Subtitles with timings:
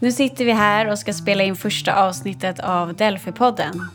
[0.00, 3.88] Nu sitter vi här och ska spela in första avsnittet av Delphi-podden.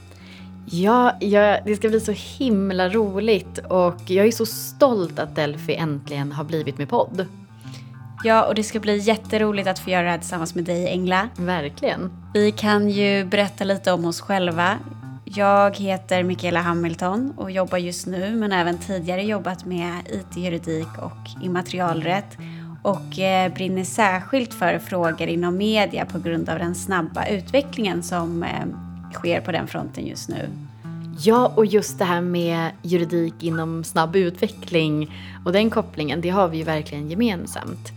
[0.66, 5.76] Ja, ja, det ska bli så himla roligt och jag är så stolt att Delphi
[5.76, 7.28] äntligen har blivit med podd.
[8.24, 11.30] Ja, och det ska bli jätteroligt att få göra det här tillsammans med dig, Engla.
[11.36, 12.12] Verkligen.
[12.34, 14.78] Vi kan ju berätta lite om oss själva.
[15.26, 21.44] Jag heter Michaela Hamilton och jobbar just nu, men även tidigare jobbat med IT-juridik och
[21.44, 22.38] immaterialrätt
[22.84, 28.44] och eh, brinner särskilt för frågor inom media på grund av den snabba utvecklingen som
[28.44, 28.66] eh,
[29.14, 30.50] sker på den fronten just nu.
[31.20, 35.16] Ja, och just det här med juridik inom snabb utveckling
[35.46, 37.92] och den kopplingen, det har vi ju verkligen gemensamt.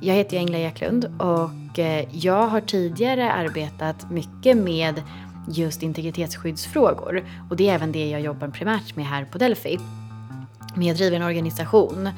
[0.00, 5.02] Jag heter Engla Eklund och eh, jag har tidigare arbetat mycket med
[5.48, 9.78] just integritetsskyddsfrågor och det är även det jag jobbar primärt med här på Delphi.
[10.74, 12.08] Men jag driver en organisation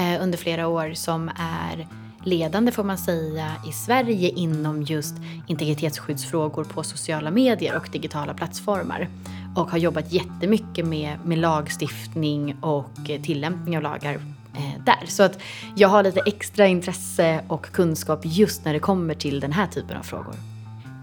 [0.00, 1.86] eh, under flera år som är
[2.24, 5.14] ledande får man säga i Sverige inom just
[5.46, 9.08] integritetsskyddsfrågor på sociala medier och digitala plattformar.
[9.56, 14.14] Och har jobbat jättemycket med, med lagstiftning och eh, tillämpning av lagar
[14.54, 15.06] eh, där.
[15.06, 15.38] Så att
[15.76, 19.96] jag har lite extra intresse och kunskap just när det kommer till den här typen
[19.96, 20.34] av frågor.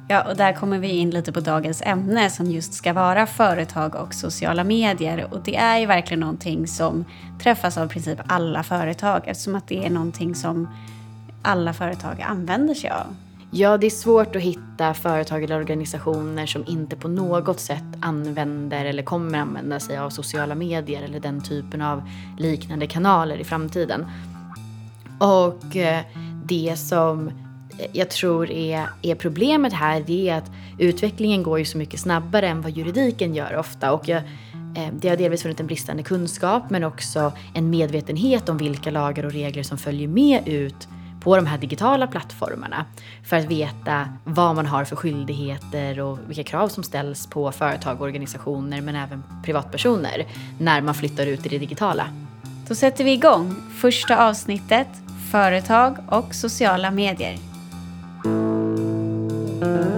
[0.10, 3.96] Ja, och där kommer vi in lite på dagens ämne som just ska vara företag
[3.96, 5.28] och sociala medier.
[5.34, 7.06] Och det är ju verkligen någonting som
[7.40, 10.68] träffas av i princip alla företag eftersom att det är någonting som
[11.42, 13.16] alla företag använder sig av.
[13.52, 18.86] Ja, det är svårt att hitta företag eller organisationer som inte på något sätt använder
[18.86, 24.06] eller kommer använda sig av sociala medier eller den typen av liknande kanaler i framtiden.
[25.20, 26.02] Och eh,
[26.46, 27.32] det som
[27.92, 32.48] jag tror är, är problemet här det är att utvecklingen går ju så mycket snabbare
[32.48, 33.92] än vad juridiken gör ofta.
[33.92, 34.18] Och jag,
[34.76, 39.26] eh, det har delvis funnits en bristande kunskap men också en medvetenhet om vilka lagar
[39.26, 40.88] och regler som följer med ut
[41.22, 42.86] på de här digitala plattformarna
[43.24, 48.02] för att veta vad man har för skyldigheter och vilka krav som ställs på företag
[48.02, 50.26] och organisationer men även privatpersoner
[50.60, 52.08] när man flyttar ut i det digitala.
[52.68, 54.88] Då sätter vi igång första avsnittet
[55.32, 57.47] Företag och sociala medier.
[59.68, 59.97] Mm-hmm.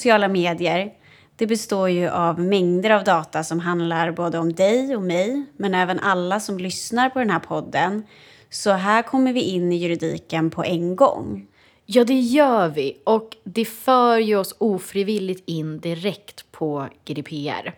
[0.00, 0.92] Sociala medier
[1.36, 5.74] det består ju av mängder av data som handlar både om dig och mig, men
[5.74, 8.02] även alla som lyssnar på den här podden.
[8.50, 11.46] Så här kommer vi in i juridiken på en gång.
[11.86, 12.96] Ja, det gör vi.
[13.04, 17.74] Och det för ju oss ofrivilligt in direkt på GDPR.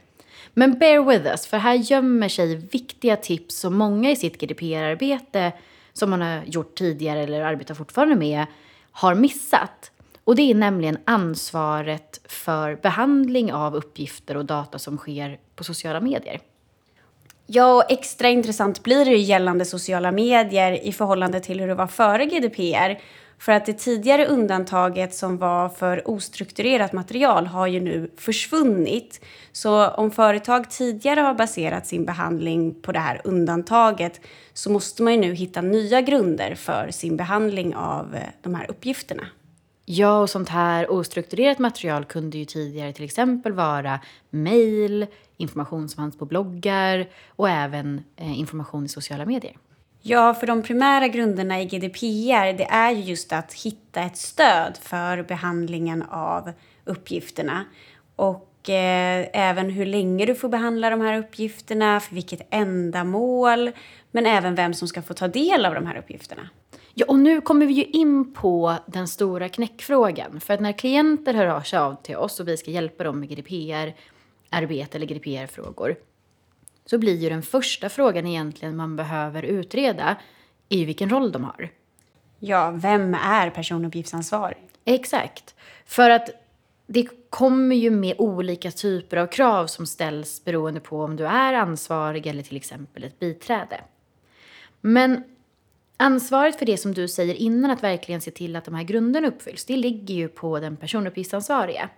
[0.55, 5.53] Men bear with us, för här gömmer sig viktiga tips som många i sitt GDPR-arbete,
[5.93, 8.47] som man har gjort tidigare eller arbetar fortfarande med,
[8.93, 9.92] har missat.
[10.25, 16.01] Och det är nämligen ansvaret för behandling av uppgifter och data som sker på sociala
[16.01, 16.41] medier.
[17.47, 21.87] Ja, och extra intressant blir det gällande sociala medier i förhållande till hur det var
[21.87, 23.01] före GDPR.
[23.39, 29.25] För att det tidigare undantaget som var för ostrukturerat material har ju nu försvunnit.
[29.53, 34.21] Så om företag tidigare har baserat sin behandling på det här undantaget
[34.53, 38.71] så måste man ju nu hitta nya grunder för sin behandling av eh, de här
[38.71, 39.27] uppgifterna.
[39.85, 44.01] Ja, och sånt här ostrukturerat material kunde ju tidigare till exempel vara
[44.31, 45.07] mejl,
[45.37, 49.57] information som fanns på bloggar och även eh, information i sociala medier.
[50.03, 54.79] Ja, för de primära grunderna i GDPR det är ju just att hitta ett stöd
[54.83, 56.53] för behandlingen av
[56.85, 57.65] uppgifterna.
[58.17, 63.71] Och eh, även hur länge du får behandla de här uppgifterna, för vilket ändamål,
[64.11, 66.49] men även vem som ska få ta del av de här uppgifterna.
[66.95, 70.41] Ja, och nu kommer vi ju in på den stora knäckfrågan.
[70.41, 73.21] För att när klienter hör av sig av till oss och vi ska hjälpa dem
[73.21, 75.97] med GDPR-arbete eller GDPR-frågor
[76.85, 80.17] så blir ju den första frågan egentligen man behöver utreda
[80.69, 81.71] är ju vilken roll de har.
[82.39, 84.69] Ja, vem är personuppgiftsansvarig?
[84.85, 85.55] Exakt.
[85.87, 86.31] För att
[86.87, 91.53] det kommer ju med olika typer av krav som ställs beroende på om du är
[91.53, 93.81] ansvarig eller till exempel ett biträde.
[94.81, 95.25] Men
[96.03, 99.29] Ansvaret för det som du säger innan, att verkligen se till att de här grunderna
[99.29, 101.89] uppfylls, det ligger ju på den personuppgiftsansvarige.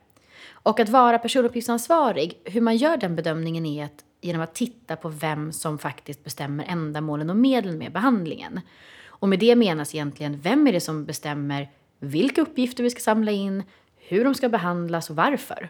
[0.51, 5.09] Och att vara personuppgiftsansvarig, hur man gör den bedömningen är att genom att titta på
[5.09, 8.61] vem som faktiskt bestämmer ändamålen och medlen med behandlingen.
[9.06, 13.31] Och med det menas egentligen vem är det som bestämmer vilka uppgifter vi ska samla
[13.31, 13.62] in,
[13.97, 15.69] hur de ska behandlas och varför.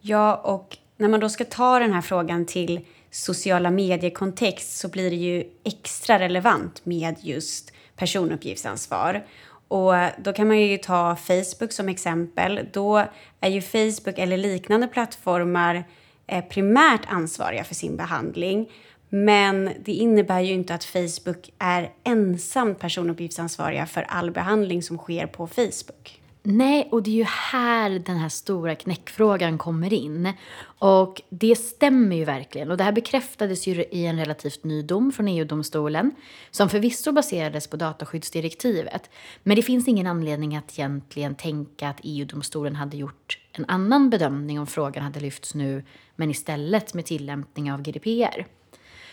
[0.00, 2.80] Ja, och när man då ska ta den här frågan till
[3.16, 9.26] sociala mediekontext så blir det ju extra relevant med just personuppgiftsansvar.
[9.68, 12.68] Och då kan man ju ta Facebook som exempel.
[12.72, 13.04] Då
[13.40, 15.84] är ju Facebook eller liknande plattformar
[16.26, 18.70] eh, primärt ansvariga för sin behandling.
[19.08, 25.26] Men det innebär ju inte att Facebook är ensamt personuppgiftsansvariga för all behandling som sker
[25.26, 26.20] på Facebook.
[26.48, 30.32] Nej, och det är ju här den här stora knäckfrågan kommer in.
[30.78, 32.70] Och det stämmer ju verkligen.
[32.70, 36.10] Och det här bekräftades ju i en relativt ny dom från EU-domstolen
[36.50, 39.10] som förvisso baserades på dataskyddsdirektivet.
[39.42, 44.60] Men det finns ingen anledning att egentligen tänka att EU-domstolen hade gjort en annan bedömning
[44.60, 45.84] om frågan hade lyfts nu,
[46.16, 48.46] men istället med tillämpning av GDPR.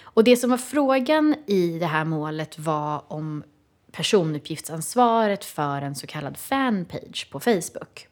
[0.04, 3.44] Och det som var frågan i det här målet var om
[3.94, 8.08] personuppgiftsansvaret för en så kallad fanpage på Facebook.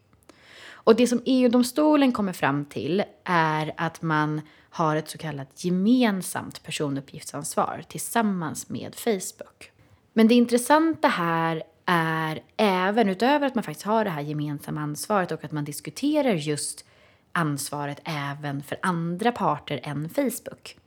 [0.72, 6.63] Och det som EU-domstolen kommer fram till är att man har ett så kallat gemensamt
[6.63, 9.72] personuppgiftsansvar tillsammans med Facebook.
[10.13, 15.31] Men det intressanta här är även utöver att man faktiskt har det här gemensamma ansvaret
[15.31, 16.86] och att man diskuterar just
[17.31, 20.77] ansvaret även för andra parter än Facebook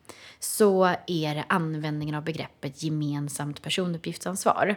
[0.45, 4.77] så är det användningen av begreppet gemensamt personuppgiftsansvar.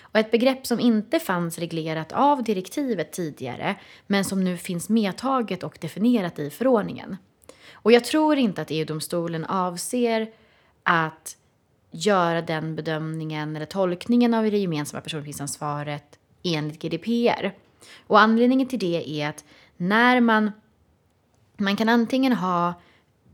[0.00, 3.76] Och ett begrepp som inte fanns reglerat av direktivet tidigare
[4.06, 7.16] men som nu finns medtaget och definierat i förordningen.
[7.72, 10.30] Och jag tror inte att EU-domstolen avser
[10.82, 11.36] att
[11.90, 17.54] göra den bedömningen eller tolkningen av det gemensamma personuppgiftsansvaret enligt GDPR.
[18.06, 19.44] Och anledningen till det är att
[19.76, 20.50] när man
[21.56, 22.74] man kan antingen ha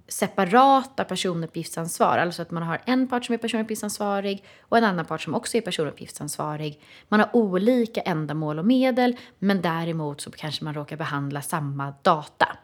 [0.09, 2.19] separata personuppgiftsansvar.
[2.19, 5.57] Alltså att man har en part som är personuppgiftsansvarig och en annan part som också
[5.57, 6.81] är personuppgiftsansvarig.
[7.09, 12.57] Man har olika ändamål och medel men däremot så kanske man råkar behandla samma data.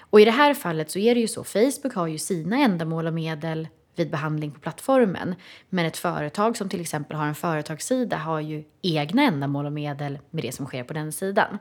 [0.00, 3.06] Och i det här fallet så är det ju så, Facebook har ju sina ändamål
[3.06, 5.34] och medel vid behandling på plattformen.
[5.68, 10.18] Men ett företag som till exempel har en företagssida har ju egna ändamål och medel
[10.30, 11.58] med det som sker på den sidan.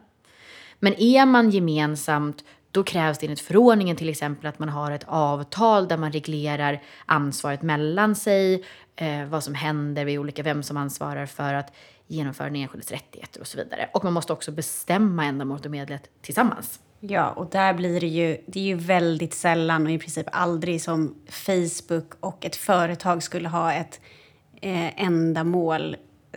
[0.80, 2.44] Men är man gemensamt
[2.74, 6.81] då krävs det enligt förordningen till exempel att man har ett avtal där man reglerar
[7.06, 8.64] ansvaret mellan sig,
[8.96, 11.74] eh, vad som händer vid olika, vem som ansvarar för att
[12.08, 13.90] genomföra den enskildes rättigheter och så vidare.
[13.94, 16.80] Och man måste också bestämma ändamålet och medlet tillsammans.
[17.00, 20.81] Ja, och där blir det ju, det är ju väldigt sällan och i princip aldrig
[20.81, 24.02] som Facebook och ett företag skulle ha ett
[24.62, 25.96] eh, ändamål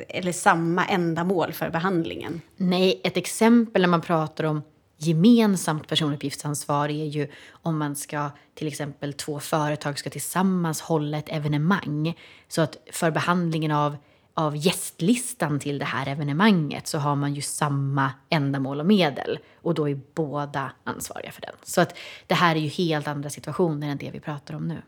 [0.09, 2.41] eller samma ändamål för behandlingen.
[2.57, 4.63] Nej, ett exempel när man pratar om
[4.97, 11.29] gemensamt personuppgiftsansvar är ju om man ska, till exempel två företag ska tillsammans hålla ett
[11.29, 12.19] evenemang.
[12.49, 13.97] Så att för behandlingen av,
[14.35, 19.39] av gästlistan till det här evenemanget så har man ju samma ändamål och medel.
[19.63, 21.55] Och då är båda ansvariga för den.
[21.63, 21.97] Så att
[22.27, 24.83] det här är ju helt andra situationer än det vi pratar om nu.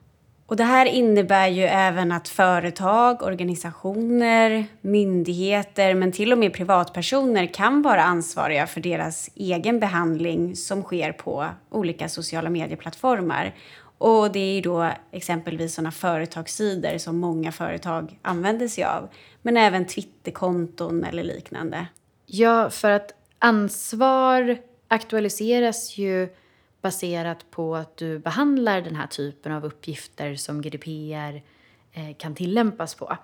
[0.49, 7.47] Och det här innebär ju även att företag, organisationer, myndigheter men till och med privatpersoner
[7.47, 13.55] kan vara ansvariga för deras egen behandling som sker på olika sociala medieplattformar.
[13.99, 19.09] Och det är ju då exempelvis sådana företagssidor som många företag använder sig av.
[19.43, 21.87] Men även Twitterkonton eller liknande.
[22.27, 26.29] Ja, för att ansvar aktualiseras ju
[26.83, 31.43] baserat på att du behandlar den här typen av uppgifter som GDPR
[31.93, 33.17] eh, kan tillämpas på.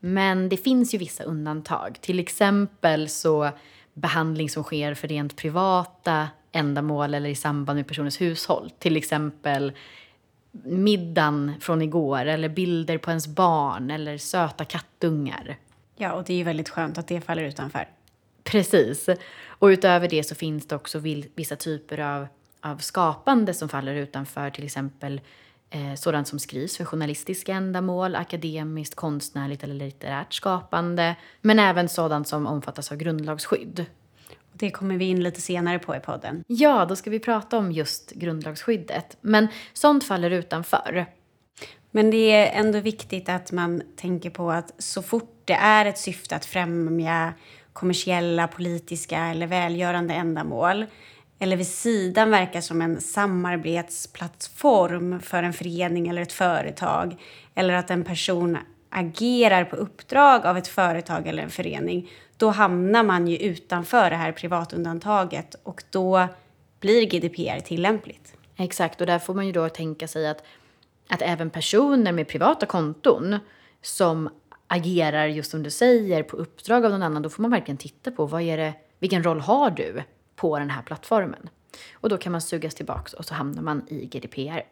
[0.00, 1.98] Men det finns ju vissa undantag.
[2.00, 3.50] Till exempel så
[3.94, 8.70] behandling som sker för rent privata ändamål eller i samband med personens hushåll.
[8.78, 9.72] Till exempel
[10.64, 15.56] middagen från igår eller bilder på ens barn eller söta kattungar.
[15.96, 17.88] Ja, och det är ju väldigt skönt att det faller utanför.
[18.44, 19.08] Precis.
[19.46, 20.98] Och utöver det så finns det också
[21.34, 22.26] vissa typer av
[22.62, 25.20] av skapande som faller utanför till exempel
[25.70, 31.16] eh, sådant som skrivs för journalistiska ändamål, akademiskt, konstnärligt eller litterärt skapande.
[31.40, 33.86] Men även sådant som omfattas av grundlagsskydd.
[34.52, 36.44] Det kommer vi in lite senare på i podden.
[36.46, 39.16] Ja, då ska vi prata om just grundlagsskyddet.
[39.20, 41.06] Men sånt faller utanför.
[41.90, 45.98] Men det är ändå viktigt att man tänker på att så fort det är ett
[45.98, 47.32] syfte att främja
[47.72, 50.86] kommersiella, politiska eller välgörande ändamål
[51.42, 57.16] eller vid sidan verkar som en samarbetsplattform för en förening eller ett företag.
[57.54, 58.58] Eller att en person
[58.90, 64.16] agerar på uppdrag av ett företag eller en förening, då hamnar man ju utanför det
[64.16, 66.28] här privatundantaget och då
[66.80, 68.34] blir GDPR tillämpligt.
[68.56, 70.44] Exakt, och där får man ju då tänka sig att
[71.08, 73.38] att även personer med privata konton
[73.80, 74.28] som
[74.66, 78.10] agerar just som du säger på uppdrag av någon annan, då får man verkligen titta
[78.10, 80.02] på vad är det, vilken roll har du?
[80.42, 81.48] På den här plattformen?
[81.94, 84.62] Och då kan man sugas tillbaks och så hamnar man i GDPR.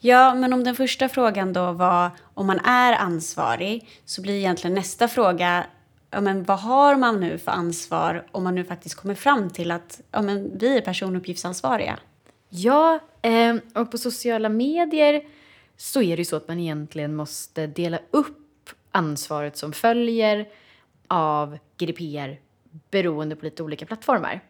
[0.00, 4.74] Ja, men om den första frågan då var om man är ansvarig så blir egentligen
[4.74, 5.66] nästa fråga
[6.10, 9.70] ja, men vad har man nu för ansvar om man nu faktiskt kommer fram till
[9.70, 11.98] att ja, men vi är personuppgiftsansvariga?
[12.50, 15.24] Ja, ehm, och på sociala medier
[15.76, 20.48] så är det ju så att man egentligen måste dela upp ansvaret som följer
[21.08, 22.40] av GDPR
[22.90, 24.40] beroende på lite olika plattformar.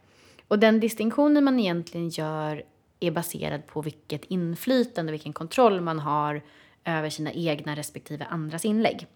[0.49, 2.63] Och den distinktionen man egentligen gör
[3.01, 6.43] är baserad på vilket inflytande, vilken kontroll man har
[6.85, 9.07] över sina egna respektive andras inlägg.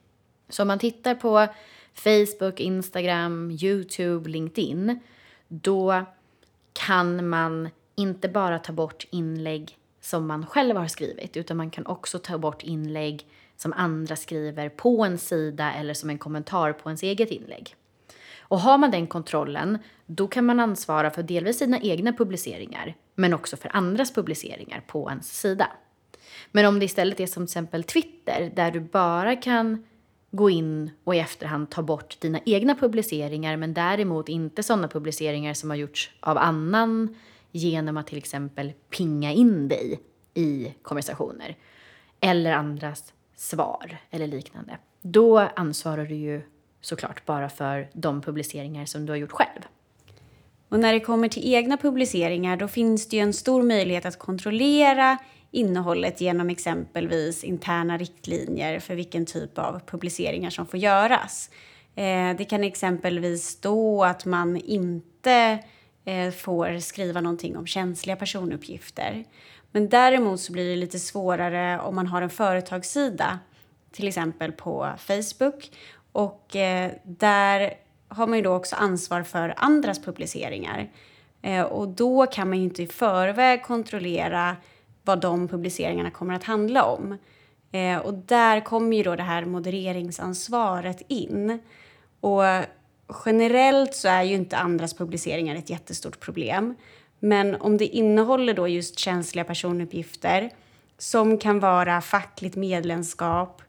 [0.48, 1.46] Så om man tittar på
[1.94, 5.00] Facebook, Instagram, Youtube, LinkedIn,
[5.48, 6.04] då
[6.72, 11.86] kan man inte bara ta bort inlägg som man själv har skrivit, utan man kan
[11.86, 16.88] också ta bort inlägg som andra skriver på en sida eller som en kommentar på
[16.88, 17.74] ens eget inlägg.
[18.40, 23.34] Och har man den kontrollen, då kan man ansvara för delvis sina egna publiceringar, men
[23.34, 25.68] också för andras publiceringar på ens sida.
[26.52, 29.84] Men om det istället är som till exempel Twitter, där du bara kan
[30.30, 35.54] gå in och i efterhand ta bort dina egna publiceringar, men däremot inte sådana publiceringar
[35.54, 37.16] som har gjorts av annan
[37.58, 40.00] genom att till exempel pinga in dig
[40.34, 41.56] i konversationer
[42.20, 44.78] eller andras svar eller liknande.
[45.02, 46.42] Då ansvarar du ju
[46.80, 49.60] såklart bara för de publiceringar som du har gjort själv.
[50.68, 54.18] Och när det kommer till egna publiceringar då finns det ju en stor möjlighet att
[54.18, 55.18] kontrollera
[55.50, 61.50] innehållet genom exempelvis interna riktlinjer för vilken typ av publiceringar som får göras.
[61.94, 65.58] Eh, det kan exempelvis stå att man inte
[66.06, 69.24] Eh, får skriva någonting om känsliga personuppgifter.
[69.72, 73.38] Men däremot så blir det lite svårare om man har en företagssida,
[73.92, 75.70] till exempel på Facebook.
[76.12, 77.74] Och eh, där
[78.08, 80.90] har man ju då också ansvar för andras publiceringar.
[81.42, 84.56] Eh, och då kan man ju inte i förväg kontrollera
[85.02, 87.18] vad de publiceringarna kommer att handla om.
[88.04, 91.58] Och där kommer ju då det här modereringsansvaret in.
[92.20, 92.42] Och
[93.26, 96.74] generellt så är ju inte andras publiceringar ett jättestort problem.
[97.18, 100.50] Men om det innehåller då just känsliga personuppgifter
[100.98, 103.62] som kan vara fackligt medlemskap,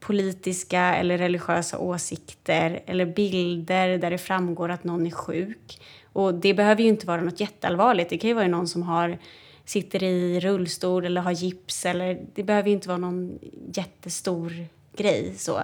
[0.00, 5.80] politiska eller religiösa åsikter eller bilder där det framgår att någon är sjuk.
[6.12, 8.10] Och det behöver ju inte vara något jätteallvarligt.
[8.10, 9.18] Det kan ju vara någon som har
[9.64, 11.86] sitter i rullstol eller har gips.
[11.86, 13.38] Eller, det behöver ju inte vara någon
[13.74, 14.52] jättestor
[14.96, 15.34] grej.
[15.36, 15.58] Så.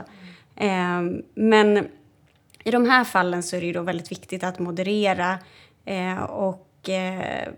[0.57, 1.03] Eh,
[1.35, 1.89] men
[2.69, 5.39] i de här fallen så är det ju då väldigt viktigt att moderera
[5.85, 7.49] eh, och eh,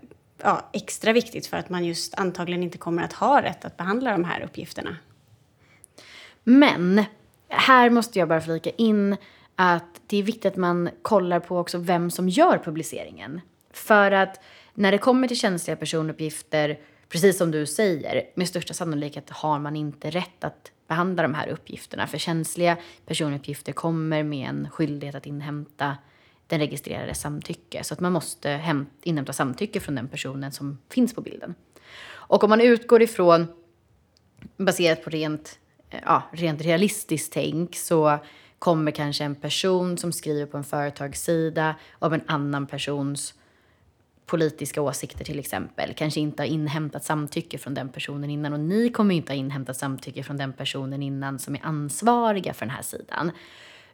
[0.43, 4.11] ja, extra viktigt för att man just antagligen inte kommer att ha rätt att behandla
[4.11, 4.97] de här uppgifterna.
[6.43, 7.03] Men
[7.47, 9.17] här måste jag bara flika in
[9.55, 13.41] att det är viktigt att man kollar på också vem som gör publiceringen.
[13.73, 14.39] För att
[14.73, 16.79] när det kommer till känsliga personuppgifter,
[17.11, 21.47] precis som du säger, med största sannolikhet har man inte rätt att behandla de här
[21.47, 22.07] uppgifterna.
[22.07, 25.97] För känsliga personuppgifter kommer med en skyldighet att inhämta
[26.47, 27.83] den registrerade samtycke.
[27.83, 31.55] Så att man måste inhämta samtycke från den personen som finns på bilden.
[32.11, 33.47] Och om man utgår ifrån,
[34.57, 38.19] baserat på rent, eh, ja, rent realistiskt tänk, så
[38.59, 43.33] kommer kanske en person som skriver på en företagssida om en annan persons
[44.25, 48.89] politiska åsikter till exempel kanske inte har inhämtat samtycke från den personen innan och ni
[48.89, 52.81] kommer inte ha inhämtat samtycke från den personen innan som är ansvariga för den här
[52.81, 53.31] sidan.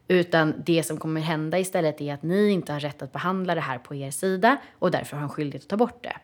[0.07, 3.61] Utan det som kommer hända istället är att ni inte har rätt att behandla det
[3.61, 6.17] här på er sida och därför har en skyldighet att ta bort det.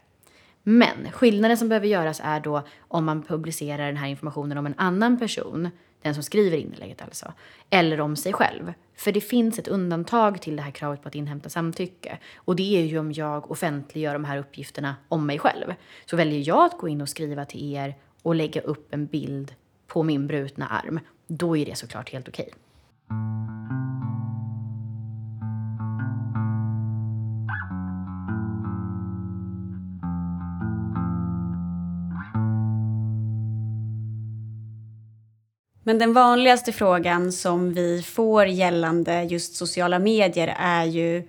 [0.63, 4.73] Men skillnaden som behöver göras är då om man publicerar den här informationen om en
[4.77, 5.69] annan person
[6.03, 7.33] den som skriver inlägget alltså,
[7.69, 8.73] eller om sig själv.
[8.95, 12.17] För det finns ett undantag till det här kravet på att inhämta samtycke.
[12.35, 15.73] Och det är ju om jag offentliggör de här uppgifterna om mig själv.
[16.05, 19.55] Så väljer jag att gå in och skriva till er och lägga upp en bild
[19.87, 22.49] på min brutna arm, då är det såklart helt okej.
[23.07, 23.82] Okay.
[35.83, 41.27] Men den vanligaste frågan som vi får gällande just sociala medier är ju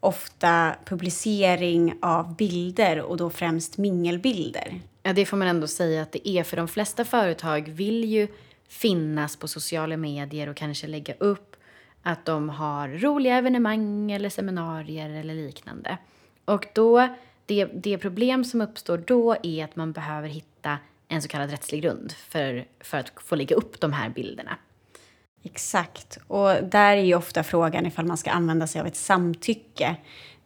[0.00, 4.80] ofta publicering av bilder och då främst mingelbilder.
[5.02, 6.42] Ja, det får man ändå säga att det är.
[6.42, 8.28] För de flesta företag vill ju
[8.68, 11.56] finnas på sociala medier och kanske lägga upp
[12.02, 15.98] att de har roliga evenemang eller seminarier eller liknande.
[16.44, 17.08] Och då,
[17.46, 21.82] det, det problem som uppstår då är att man behöver hitta en så kallad rättslig
[21.82, 24.58] grund för, för att få lägga upp de här bilderna.
[25.42, 26.18] Exakt.
[26.26, 29.96] Och där är ju ofta frågan ifall man ska använda sig av ett samtycke.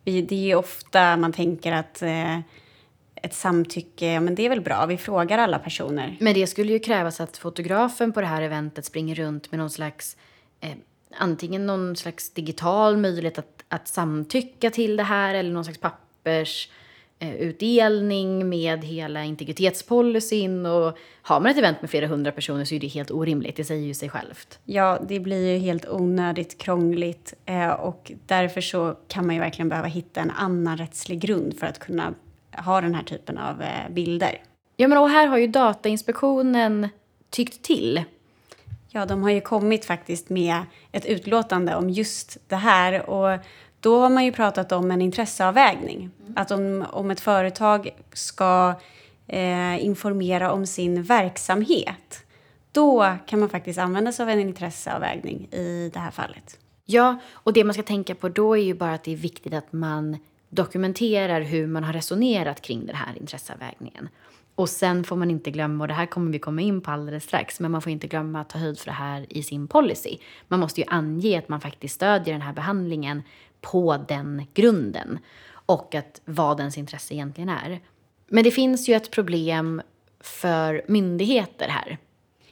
[0.04, 2.38] Det är ju ofta man tänker att eh,
[3.22, 6.16] ett samtycke, ja men det är väl bra, vi frågar alla personer.
[6.20, 9.70] Men det skulle ju krävas att fotografen på det här eventet springer runt med någon
[9.70, 10.16] slags,
[10.60, 10.70] eh,
[11.18, 16.68] antingen någon slags digital möjlighet att, att samtycka till det här eller någon slags pappers
[17.20, 20.66] utdelning med hela integritetspolicyn.
[20.66, 23.64] Och har man ett event med flera hundra personer så är det helt orimligt, det
[23.64, 24.58] säger ju sig självt.
[24.64, 29.68] Ja, det blir ju helt onödigt krångligt eh, och därför så kan man ju verkligen
[29.68, 32.14] behöva hitta en annan rättslig grund för att kunna
[32.52, 34.42] ha den här typen av eh, bilder.
[34.76, 36.88] Ja, men och här har ju Datainspektionen
[37.30, 38.04] tyckt till.
[38.88, 40.62] Ja, de har ju kommit faktiskt med
[40.92, 43.38] ett utlåtande om just det här och
[43.80, 46.10] då har man ju pratat om en intresseavvägning.
[46.20, 46.32] Mm.
[46.36, 48.74] Att om, om ett företag ska
[49.26, 52.24] eh, informera om sin verksamhet
[52.72, 56.58] då kan man faktiskt använda sig av en intresseavvägning i det här fallet.
[56.86, 59.54] Ja, och det man ska tänka på då är ju bara att det är viktigt
[59.54, 60.18] att man
[60.48, 64.08] dokumenterar hur man har resonerat kring den här intresseavvägningen.
[64.54, 67.24] Och sen får man inte glömma, och det här kommer vi komma in på alldeles
[67.24, 70.16] strax, men man får inte glömma att ta höjd för det här i sin policy.
[70.48, 73.22] Man måste ju ange att man faktiskt stödjer den här behandlingen
[73.60, 75.18] på den grunden
[75.66, 77.80] och att vad ens intresse egentligen är.
[78.28, 79.82] Men det finns ju ett problem
[80.20, 81.98] för myndigheter här.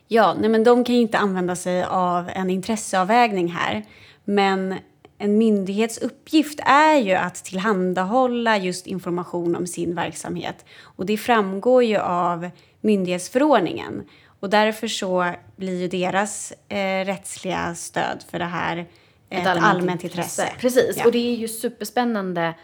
[0.09, 3.85] Ja, nej men de kan ju inte använda sig av en intresseavvägning här.
[4.25, 4.75] Men
[5.19, 10.65] en myndighets uppgift är ju att tillhandahålla just information om sin verksamhet.
[10.83, 12.51] Och det framgår ju av
[12.81, 14.03] myndighetsförordningen.
[14.41, 18.87] Och därför så blir ju deras eh, rättsliga stöd för det här
[19.31, 20.43] ett, allmänt, allmänt intresse.
[20.43, 20.61] intresse.
[20.61, 21.07] Precis, ja.
[21.07, 22.55] och det är ju superspännande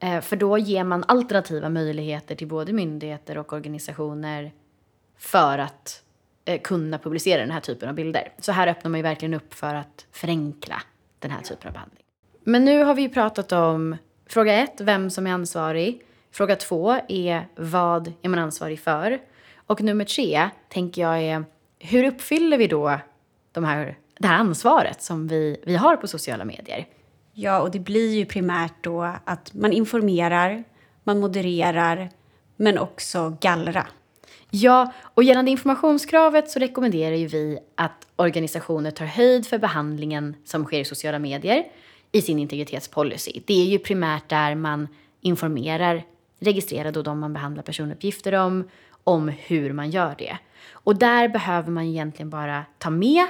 [0.00, 4.52] eh, för då ger man alternativa möjligheter till både myndigheter och organisationer
[5.18, 6.02] för att
[6.44, 8.32] eh, kunna publicera den här typen av bilder.
[8.38, 10.82] Så här öppnar man ju verkligen upp för att förenkla
[11.18, 12.04] den här typen av behandling.
[12.44, 16.02] Men nu har vi ju pratat om fråga ett, vem som är ansvarig.
[16.30, 19.18] Fråga två är vad är man ansvarig för?
[19.66, 21.44] Och nummer tre tänker jag är
[21.78, 22.98] hur uppfyller vi då
[23.52, 26.86] de här det här ansvaret som vi, vi har på sociala medier.
[27.32, 30.64] Ja, och det blir ju primärt då att man informerar,
[31.04, 32.10] man modererar,
[32.56, 33.86] men också gallra.
[34.50, 40.64] Ja, och gällande informationskravet så rekommenderar ju vi att organisationer tar höjd för behandlingen som
[40.64, 41.64] sker i sociala medier
[42.12, 43.40] i sin integritetspolicy.
[43.46, 44.88] Det är ju primärt där man
[45.20, 46.02] informerar
[46.40, 48.68] registrerade och de man behandlar personuppgifter om,
[49.04, 50.38] om hur man gör det.
[50.72, 53.26] Och där behöver man egentligen bara ta med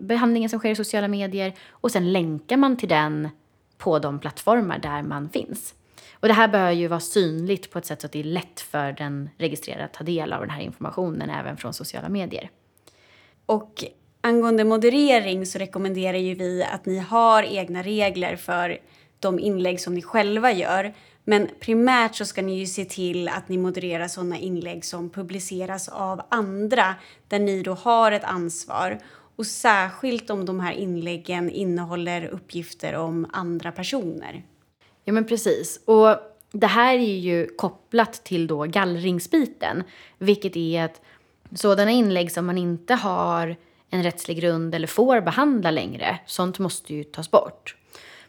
[0.00, 3.28] behandlingen som sker i sociala medier och sen länkar man till den
[3.78, 5.74] på de plattformar där man finns.
[6.12, 8.60] Och det här bör ju vara synligt på ett sätt så att det är lätt
[8.60, 12.50] för den registrerade att ta del av den här informationen även från sociala medier.
[13.46, 13.84] Och
[14.20, 18.78] angående moderering så rekommenderar ju vi att ni har egna regler för
[19.20, 20.94] de inlägg som ni själva gör.
[21.24, 25.88] Men primärt så ska ni ju se till att ni modererar sådana inlägg som publiceras
[25.88, 26.94] av andra
[27.28, 28.98] där ni då har ett ansvar.
[29.36, 34.42] Och särskilt om de här inläggen innehåller uppgifter om andra personer.
[35.04, 35.80] Ja, men precis.
[35.84, 36.16] Och
[36.52, 39.82] det här är ju kopplat till då gallringsbiten,
[40.18, 41.00] vilket är att
[41.54, 43.56] sådana inlägg som man inte har
[43.90, 47.76] en rättslig grund eller får behandla längre, sånt måste ju tas bort.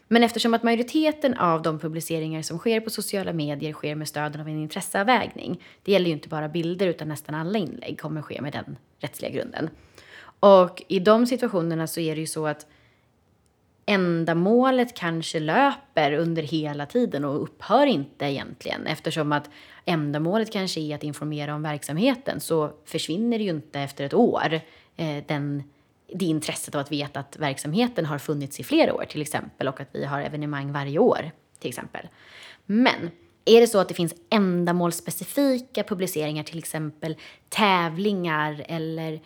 [0.08, 4.40] Men eftersom att majoriteten av de publiceringar som sker på sociala medier sker med stöd
[4.40, 8.40] av en intresseavvägning, det gäller ju inte bara bilder utan nästan alla inlägg kommer ske
[8.40, 9.70] med den rättsliga grunden.
[10.46, 12.66] Och i de situationerna så är det ju så att
[13.86, 19.50] ändamålet kanske löper under hela tiden och upphör inte egentligen eftersom att
[19.84, 24.60] ändamålet kanske är att informera om verksamheten så försvinner det ju inte efter ett år
[24.96, 25.62] eh, den,
[26.14, 29.80] det intresset av att veta att verksamheten har funnits i flera år till exempel och
[29.80, 32.08] att vi har evenemang varje år till exempel.
[32.66, 33.10] Men
[33.44, 37.16] är det så att det finns ändamålsspecifika publiceringar, till exempel
[37.48, 39.20] tävlingar eller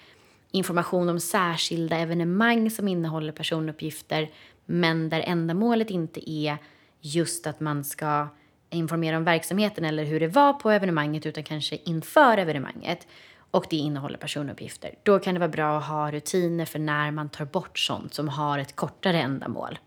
[0.50, 4.30] information om särskilda evenemang som innehåller personuppgifter
[4.66, 6.58] men där ändamålet inte är
[7.00, 8.28] just att man ska
[8.70, 13.06] informera om verksamheten eller hur det var på evenemanget utan kanske inför evenemanget
[13.50, 14.94] och det innehåller personuppgifter.
[15.02, 18.28] Då kan det vara bra att ha rutiner för när man tar bort sånt som
[18.28, 19.78] har ett kortare ändamål.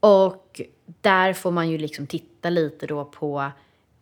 [0.00, 0.60] Och
[1.00, 3.50] där får man ju liksom titta lite då på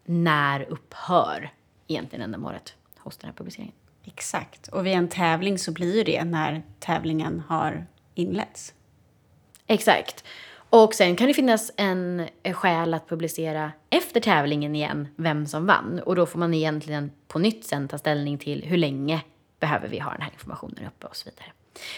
[0.04, 1.52] när upphör
[1.86, 3.74] egentligen ändamålet hos den här publiceringen.
[4.04, 4.68] Exakt.
[4.68, 8.74] Och vid en tävling så blir ju det när tävlingen har inletts.
[9.66, 10.24] Exakt.
[10.70, 15.66] Och sen kan det finnas en eh, skäl att publicera efter tävlingen igen vem som
[15.66, 16.00] vann.
[16.06, 19.20] Och då får man egentligen på nytt sen ta ställning till hur länge
[19.60, 21.52] behöver vi ha den här informationen uppe och så vidare.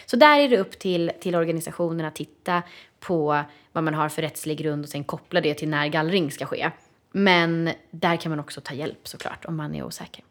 [0.07, 2.62] Så där är det upp till, till organisationen att titta
[3.01, 3.42] på
[3.73, 6.71] vad man har för rättslig grund och sen koppla det till när gallring ska ske.
[7.12, 10.25] Men där kan man också ta hjälp såklart om man är osäker.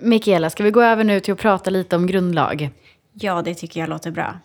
[0.00, 2.70] Mikaela, ska vi gå över nu till att prata lite om grundlag?
[3.12, 4.38] Ja, det tycker jag låter bra.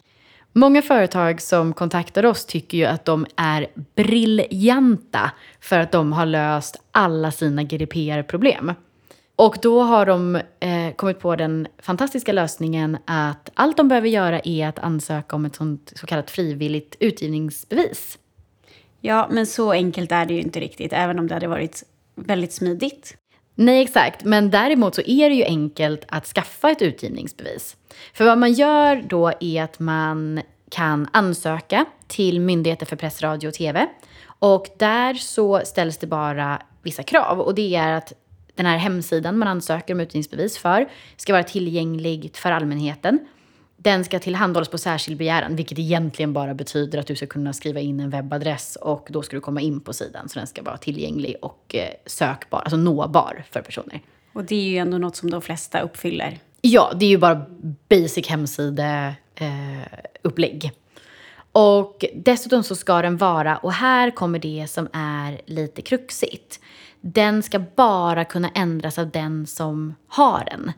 [0.54, 6.26] Många företag som kontaktar oss tycker ju att de är briljanta för att de har
[6.26, 8.74] löst alla sina GDPR-problem.
[9.36, 14.40] Och då har de eh, kommit på den fantastiska lösningen att allt de behöver göra
[14.40, 18.18] är att ansöka om ett sånt så kallat frivilligt utgivningsbevis.
[19.02, 21.84] Ja, men så enkelt är det ju inte riktigt, även om det hade varit
[22.16, 23.18] väldigt smidigt.
[23.56, 24.24] Nej, exakt.
[24.24, 27.78] Men däremot så är det ju enkelt att skaffa ett utgivningsbevis.
[28.14, 30.42] För vad man gör då är att man
[30.72, 33.88] kan ansöka till Myndigheten för press, radio och tv.
[34.40, 37.40] Och där så ställs det bara vissa krav.
[37.40, 38.14] Och det är att
[38.56, 43.20] den här hemsidan man ansöker om utgivningsbevis för ska vara tillgänglig för allmänheten.
[43.86, 47.80] Den ska tillhandahållas på särskild begäran, vilket egentligen bara betyder att du ska kunna skriva
[47.80, 50.30] in en webbadress och då ska du komma in på sidan.
[50.30, 54.02] Så den ska vara tillgänglig och eh, sökbar, alltså nåbar för personer.
[54.34, 56.40] Och det är ju ändå något som de flesta uppfyller.
[56.62, 57.46] Ja, det är ju bara
[57.90, 60.66] basic hemsideupplägg.
[60.66, 60.72] Eh,
[61.52, 66.60] och dessutom så ska den vara, och här kommer det som är lite kruxigt.
[67.02, 70.72] Den ska bara kunna ändras av den som har den.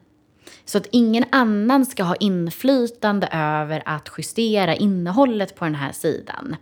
[0.68, 6.56] Så att ingen annan ska ha inflytande över att justera innehållet på den här sidan.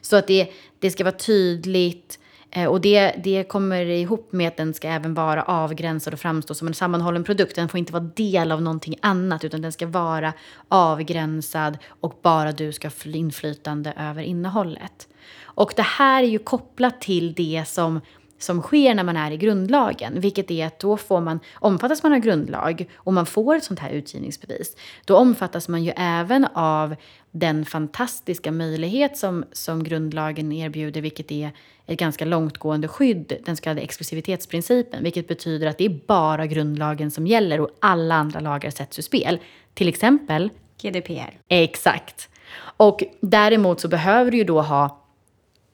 [0.00, 2.18] Så att det, det ska vara tydligt
[2.50, 6.54] eh, och det, det kommer ihop med att den ska även vara avgränsad och framstå
[6.54, 7.56] som en sammanhållen produkt.
[7.56, 10.32] Den får inte vara del av någonting annat utan den ska vara
[10.68, 15.08] avgränsad och bara du ska ha inflytande över innehållet.
[15.42, 18.00] Och det här är ju kopplat till det som
[18.38, 22.12] som sker när man är i grundlagen, vilket är att då får man, omfattas man
[22.12, 26.96] av grundlag och man får ett sånt här utgivningsbevis, då omfattas man ju även av
[27.30, 31.50] den fantastiska möjlighet som, som grundlagen erbjuder, vilket är
[31.86, 37.10] ett ganska långtgående skydd, den så kallade exklusivitetsprincipen, vilket betyder att det är bara grundlagen
[37.10, 39.38] som gäller och alla andra lagar sätts ur spel.
[39.74, 40.50] Till exempel
[40.82, 41.38] GDPR.
[41.48, 42.28] Exakt.
[42.76, 45.00] Och däremot så behöver du ju då ha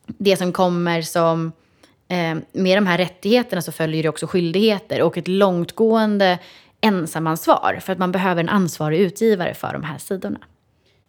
[0.07, 1.53] det som kommer som
[2.11, 6.39] Eh, med de här rättigheterna så följer det också skyldigheter och ett långtgående
[6.81, 10.39] ensamansvar för att man behöver en ansvarig utgivare för de här sidorna.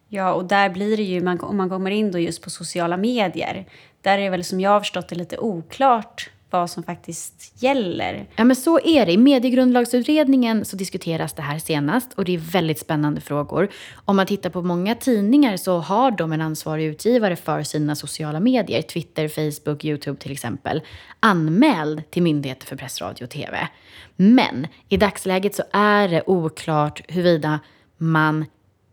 [0.08, 3.66] Ja, och där blir det ju, om man kommer in då just på sociala medier,
[4.00, 8.26] där är det väl som jag har förstått det lite oklart vad som faktiskt gäller.
[8.36, 9.12] Ja, men så är det.
[9.12, 13.68] I mediegrundlagsutredningen så diskuteras det här senast och det är väldigt spännande frågor.
[14.04, 18.40] Om man tittar på många tidningar så har de en ansvarig utgivare för sina sociala
[18.40, 20.80] medier, Twitter, Facebook, Youtube till exempel,
[21.20, 23.68] anmäld till Myndigheten för press, radio och TV.
[24.16, 27.60] Men i dagsläget så är det oklart huruvida
[27.96, 28.44] man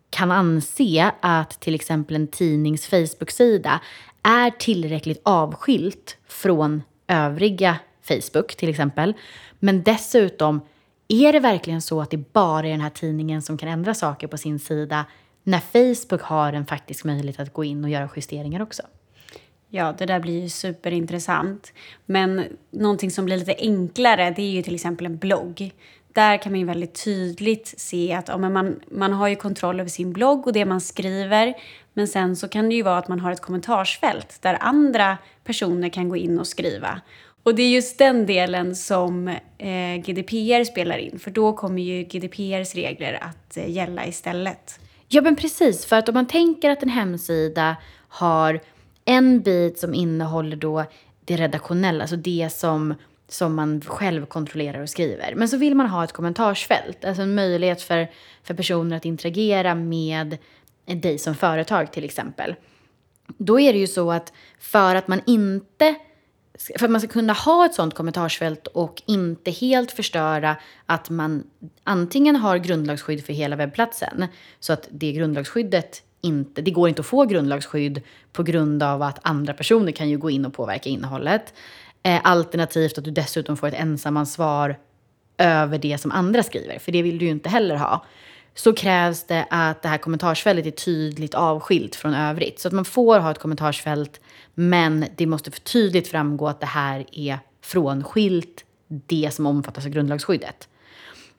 [0.10, 3.80] kan anse att till exempel en tidnings Facebook-sida
[4.24, 9.14] är tillräckligt avskilt från övriga Facebook till exempel.
[9.60, 10.62] Men dessutom,
[11.08, 14.28] är det verkligen så att det bara är den här tidningen som kan ändra saker
[14.28, 15.06] på sin sida
[15.44, 18.84] när Facebook har en faktisk möjlighet att gå in och göra justeringar också?
[19.70, 21.74] Ja, det där blir ju superintressant.
[22.06, 25.72] Men någonting som blir lite enklare, det är ju till exempel en blogg.
[26.20, 29.90] Där kan man ju väldigt tydligt se att ja, man, man har ju kontroll över
[29.90, 31.54] sin blogg och det man skriver.
[31.94, 35.90] Men sen så kan det ju vara att man har ett kommentarsfält där andra personer
[35.90, 37.02] kan gå in och skriva.
[37.44, 39.28] Och det är just den delen som
[39.58, 44.80] eh, GDPR spelar in, för då kommer ju GDPRs regler att eh, gälla istället.
[45.08, 45.86] Ja, men precis.
[45.86, 47.76] För att om man tänker att en hemsida
[48.08, 48.60] har
[49.06, 50.86] en bit som innehåller då
[51.26, 52.96] det redaktionella, alltså det som,
[53.30, 55.36] som man själv kontrollerar och skriver.
[55.36, 58.08] Men så vill man ha ett kommentarsfält, alltså en möjlighet för,
[58.44, 60.38] för personer att interagera med
[60.86, 62.56] dig som företag till exempel.
[63.38, 65.96] Då är det ju så att för att man inte
[66.78, 71.44] för att man ska kunna ha ett sånt kommentarsfält och inte helt förstöra att man
[71.84, 74.26] antingen har grundlagsskydd för hela webbplatsen
[74.60, 78.02] så att det grundlagsskyddet inte, det går inte att få grundlagsskydd
[78.34, 81.54] på grund av att andra personer kan ju gå in och påverka innehållet.
[82.04, 84.78] Eh, alternativt att du dessutom får ett ensamansvar
[85.38, 88.06] över det som andra skriver, för det vill du ju inte heller ha.
[88.56, 92.60] så krävs det att det här kommentarsfältet är tydligt avskilt från övrigt.
[92.60, 94.20] Så att man får ha ett kommentarsfält
[94.54, 99.92] men det måste för tydligt framgå att det här är frånskilt det som omfattas av
[99.92, 100.68] grundlagsskyddet.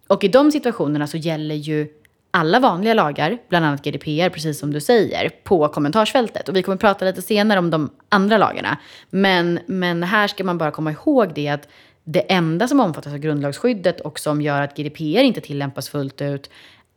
[0.07, 1.89] Och i de situationerna så gäller ju
[2.31, 6.49] alla vanliga lagar, bland annat GDPR, precis som du säger, på kommentarsfältet.
[6.49, 8.79] Och vi kommer prata lite senare om de andra lagarna.
[9.11, 11.69] Men, men här ska man bara komma ihåg det att
[12.05, 16.51] det enda som omfattas av grundlagsskyddet och som gör att GDPR inte tillämpas fullt ut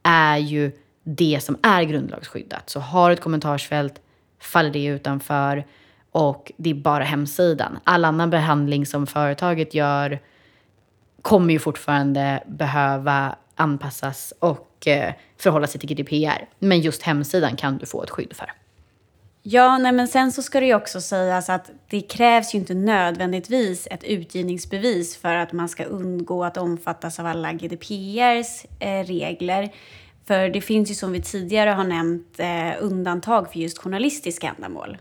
[0.04, 0.72] är ju
[1.04, 2.70] det som är grundlagsskyddat.
[2.70, 4.02] Så har du ett kommentarsfält
[4.40, 5.66] faller det utanför
[6.12, 7.80] och det är bara hemsidan.
[7.84, 10.20] All annan behandling som företaget gör
[11.22, 16.50] kommer ju fortfarande behöva anpassas och eh, förhålla sig till GDPR.
[16.60, 18.52] Men just hemsidan kan du få ett skydd för.
[19.46, 22.74] Ja, nej, men sen så ska det ju också sägas att det krävs ju inte
[22.74, 29.74] nödvändigtvis ett utgivningsbevis för att man ska undgå att omfattas av alla GDPRs eh, regler.
[30.26, 34.98] För det finns ju som vi tidigare har nämnt eh, undantag för just journalistiska ändamål.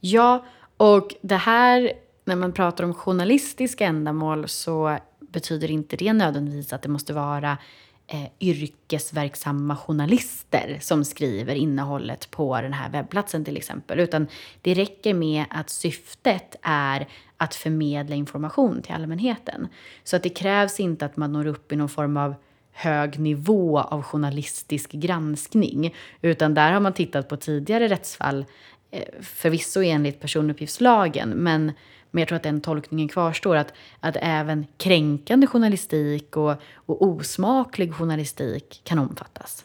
[0.00, 0.44] Ja,
[0.76, 1.92] och det här,
[2.24, 4.98] när man pratar om journalistiska ändamål så
[5.32, 7.58] betyder inte det nödvändigtvis att det måste vara
[8.06, 14.00] eh, yrkesverksamma journalister som skriver innehållet på den här webbplatsen till exempel.
[14.00, 14.26] Utan
[14.62, 19.68] det räcker med att syftet är att förmedla information till allmänheten.
[20.04, 22.34] Så att det krävs inte att man når upp i någon form av
[22.72, 25.94] hög nivå av journalistisk granskning.
[26.22, 28.44] Utan där har man tittat på tidigare rättsfall,
[28.90, 31.72] eh, förvisso enligt personuppgiftslagen, men
[32.10, 37.94] men jag tror att den tolkningen kvarstår, att, att även kränkande journalistik och, och osmaklig
[37.94, 39.64] journalistik kan omfattas.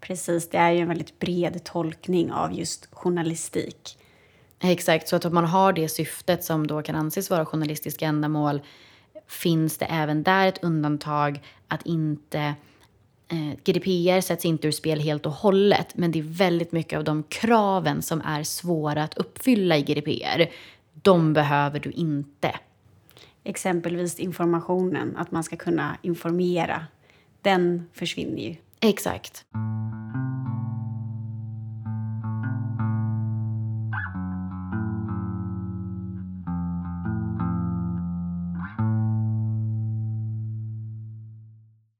[0.00, 3.98] Precis, det är ju en väldigt bred tolkning av just journalistik.
[4.60, 8.60] Exakt, så att om man har det syftet som då kan anses vara journalistiska ändamål
[9.26, 12.54] finns det även där ett undantag att inte
[13.28, 17.04] eh, GDPR sätts inte ur spel helt och hållet men det är väldigt mycket av
[17.04, 20.50] de kraven som är svåra att uppfylla i GDPR
[20.92, 22.54] de behöver du inte.
[23.44, 26.86] Exempelvis informationen, att man ska kunna informera.
[27.42, 28.56] Den försvinner ju.
[28.80, 29.44] Exakt.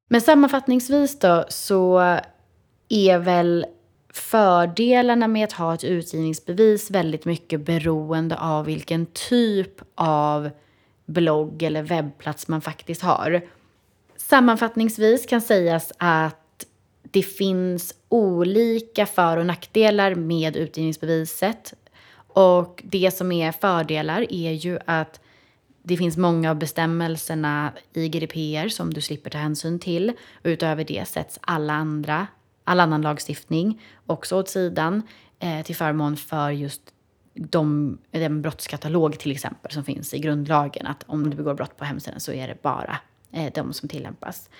[0.08, 1.98] Men sammanfattningsvis då så
[2.88, 3.66] är väl
[4.12, 10.50] fördelarna med att ha ett utgivningsbevis väldigt mycket beroende av vilken typ av
[11.06, 13.42] blogg eller webbplats man faktiskt har.
[14.16, 16.66] Sammanfattningsvis kan sägas att
[17.02, 21.74] det finns olika för och nackdelar med utgivningsbeviset.
[22.34, 25.20] Och det som är fördelar är ju att
[25.82, 30.12] det finns många av bestämmelserna i GDPR som du slipper ta hänsyn till.
[30.42, 32.26] utöver det sätts alla andra
[32.64, 35.02] all annan lagstiftning också åt sidan
[35.38, 36.82] eh, till förmån för just
[37.34, 40.86] de, den brottskatalog till exempel som finns i grundlagen.
[40.86, 42.96] Att om du begår brott på hemsidan så är det bara
[43.32, 44.50] eh, de som tillämpas.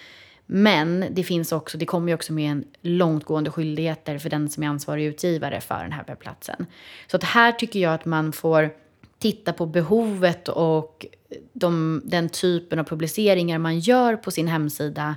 [0.47, 4.62] Men det finns också, det kommer ju också med en långtgående skyldigheter för den som
[4.62, 6.67] är ansvarig utgivare för den här webbplatsen.
[7.07, 8.71] Så att här tycker jag att man får
[9.19, 11.07] titta på behovet och
[11.53, 15.17] de, den typen av publiceringar man gör på sin hemsida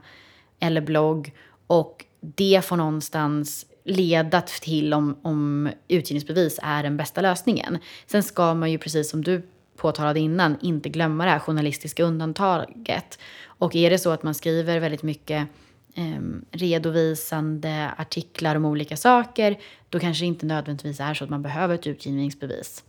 [0.59, 1.33] eller blogg
[1.67, 7.77] och det får någonstans leda till om, om utgivningsbevis är den bästa lösningen.
[8.05, 9.41] Sen ska man ju, precis som du
[9.77, 13.19] påtalade innan, inte glömma det här journalistiska undantaget.
[13.45, 15.47] Och är det så att man skriver väldigt mycket
[15.95, 19.59] eh, redovisande artiklar om olika saker,
[19.89, 22.83] då kanske det inte nödvändigtvis är så att man behöver ett utgivningsbevis.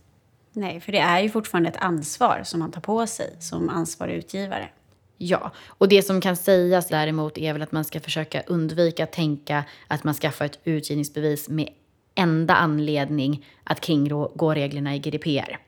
[0.53, 4.15] Nej, för det är ju fortfarande ett ansvar som man tar på sig som ansvarig
[4.15, 4.69] utgivare.
[5.17, 9.11] Ja, och det som kan sägas däremot är väl att man ska försöka undvika att
[9.11, 11.69] tänka att man skaffar ett utgivningsbevis med
[12.15, 15.59] enda anledning att kringgå reglerna i GDPR.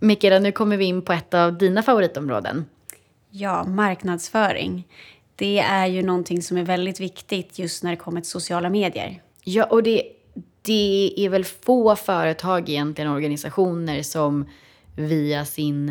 [0.00, 2.64] Mikaela, nu kommer vi in på ett av dina favoritområden.
[3.30, 4.86] Ja, marknadsföring
[5.38, 9.22] det är ju någonting som är väldigt viktigt just när det kommer till sociala medier.
[9.44, 10.02] Ja, och det,
[10.62, 14.48] det är väl få företag egentligen, organisationer som
[14.96, 15.88] via sin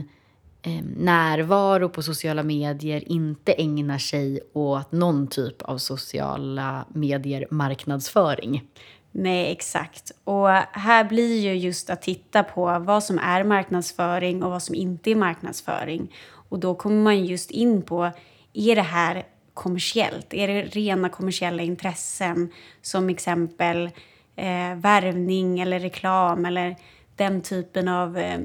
[0.61, 8.63] eh, närvaro på sociala medier inte ägnar sig åt någon typ av sociala medier marknadsföring.
[9.11, 10.11] Nej, exakt.
[10.23, 14.75] Och här blir ju just att titta på vad som är marknadsföring och vad som
[14.75, 16.13] inte är marknadsföring.
[16.49, 18.11] Och då kommer man just in på,
[18.53, 19.23] är det här
[19.57, 20.33] kommersiellt?
[20.33, 22.49] Är det rena kommersiella intressen
[22.81, 23.89] som exempel
[24.35, 26.75] eh, värvning eller reklam eller
[27.15, 28.17] den typen av...
[28.17, 28.39] Eh,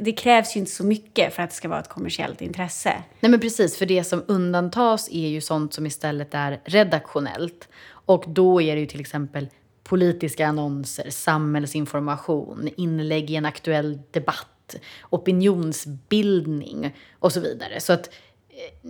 [0.00, 3.02] det krävs ju inte så mycket för att det ska vara ett kommersiellt intresse.
[3.20, 7.68] Nej men precis, för det som undantas är ju sånt som istället är redaktionellt.
[7.88, 9.48] Och då är det ju till exempel
[9.84, 14.76] politiska annonser, samhällsinformation, inlägg i en aktuell debatt,
[15.10, 17.80] opinionsbildning och så vidare.
[17.80, 18.10] Så att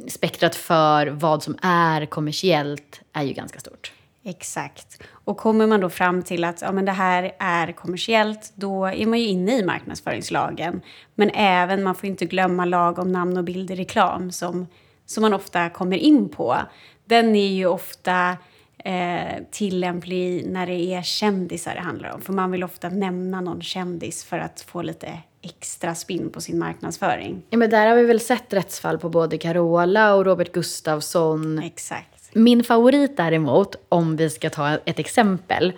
[0.09, 3.92] spektrat för vad som är kommersiellt är ju ganska stort.
[4.24, 5.02] Exakt.
[5.11, 9.06] Och kommer man då fram till att ja, men det här är kommersiellt, då är
[9.06, 10.80] man ju inne i marknadsföringslagen.
[11.14, 14.66] Men även, man får inte glömma lag om namn och bild i reklam som,
[15.06, 16.56] som man ofta kommer in på.
[17.04, 18.37] Den är ju ofta
[18.85, 22.21] eh, tillämplig när det är kändisar det handlar om.
[22.21, 26.59] För man vill ofta nämna någon kändis för att få lite extra spinn på sin
[26.59, 27.43] marknadsföring.
[27.51, 31.59] Ja, men där har vi väl sett rättsfall på både Carola och Robert Gustafsson.
[31.59, 32.31] Exakt.
[32.33, 35.73] Min favorit däremot, om vi ska ta ett exempel,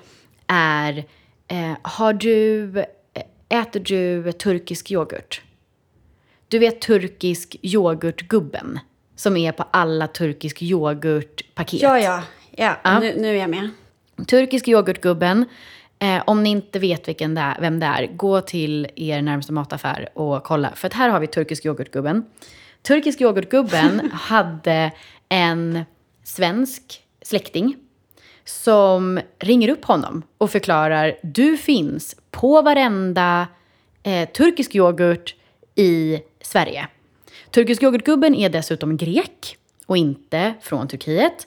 [0.47, 1.05] är
[1.49, 5.43] eh, har du, eh, äter du turkisk yoghurt?
[6.49, 8.79] Du vet turkisk yoghurtgubben
[9.17, 11.83] som är på alla turkisk yoghurtpaket.
[11.83, 12.23] Ja, ja.
[12.57, 12.99] Ja, ja.
[12.99, 13.71] Nu, nu är jag med.
[14.27, 15.45] Turkisk yoghurtgubben.
[15.99, 19.53] Eh, om ni inte vet vilken det är, vem det är, gå till er närmsta
[19.53, 20.73] mataffär och kolla.
[20.75, 22.25] För att här har vi turkisk yoghurtgubben.
[22.83, 24.93] Turkisk yoghurtgubben hade
[25.29, 25.85] en
[26.25, 27.77] svensk släkting
[28.45, 33.47] som ringer upp honom och förklarar du finns på varenda
[34.03, 35.35] eh, turkisk yoghurt
[35.75, 36.89] i Sverige.
[37.51, 41.47] Turkisk yoghurtgubben är dessutom grek och inte från Turkiet.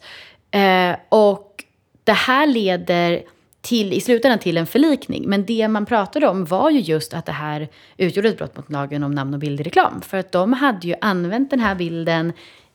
[0.55, 1.63] Eh, och
[2.03, 3.23] det här leder
[3.61, 5.29] till, i slutändan till en förlikning.
[5.29, 8.71] Men det man pratade om var ju just att det här utgjorde ett brott mot
[8.71, 10.01] lagen om namn och bild i reklam.
[10.01, 12.33] För att de hade ju använt den här bilden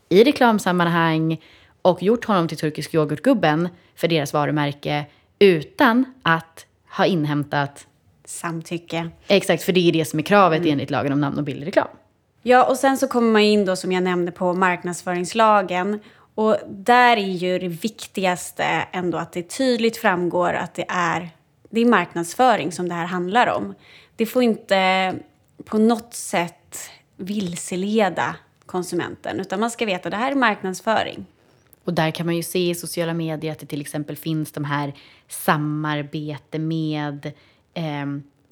[0.09, 1.41] i reklamsammanhang
[1.83, 5.05] och gjort honom till turkisk yoghurtgubben för deras varumärke
[5.39, 6.67] utan att
[6.97, 7.87] ha inhämtat
[8.25, 9.09] samtycke.
[9.27, 10.73] Exakt, för det är det som är kravet mm.
[10.73, 11.89] enligt lagen om namn och bild i reklam.
[12.43, 16.01] Ja, och sen så kommer man in då som jag nämnde på marknadsföringslagen
[16.35, 21.31] och där är ju det viktigaste ändå att det tydligt framgår att det är,
[21.71, 23.75] det är marknadsföring som det här handlar om.
[24.17, 25.15] Det får inte
[25.65, 31.27] på något sätt vilseleda konsumenten, utan man ska veta att det här är marknadsföring.
[31.85, 34.65] Och där kan man ju se i sociala medier att det till exempel finns de
[34.65, 34.93] här
[35.29, 37.33] samarbete med
[37.75, 38.07] eh,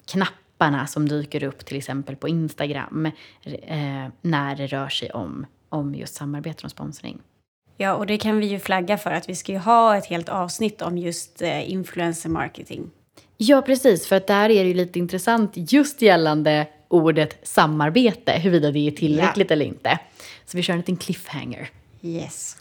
[0.05, 3.05] knapparna som dyker upp till exempel på Instagram
[3.43, 7.19] eh, när det rör sig om, om just samarbete och sponsring.
[7.81, 10.29] Ja, och det kan vi ju flagga för att vi ska ju ha ett helt
[10.29, 12.89] avsnitt om just eh, influencer marketing.
[13.37, 18.71] Ja, precis, för att där är det ju lite intressant just gällande ordet samarbete, huruvida
[18.71, 19.53] det är tillräckligt ja.
[19.53, 19.99] eller inte.
[20.45, 21.69] Så vi kör en liten cliffhanger.
[22.01, 22.57] Yes.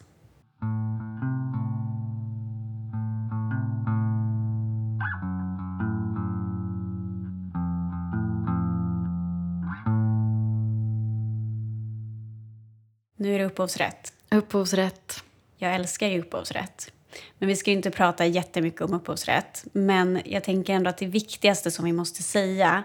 [13.16, 14.12] Nu är det upphovsrätt.
[14.30, 15.24] Upphovsrätt.
[15.56, 16.92] Jag älskar ju upphovsrätt.
[17.38, 19.64] Men vi ska ju inte prata jättemycket om upphovsrätt.
[19.72, 22.82] Men jag tänker ändå att det viktigaste som vi måste säga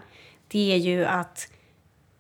[0.47, 1.47] det är ju att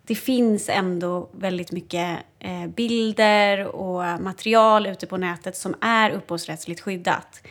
[0.05, 6.81] det finns ändå väldigt mycket eh, bilder och material ute på nätet som är upphovsrättsligt
[6.81, 7.41] skyddat.